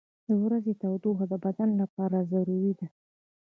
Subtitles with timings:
[0.27, 2.87] •د ورځې تودوخه د بدن لپاره ضروري ده.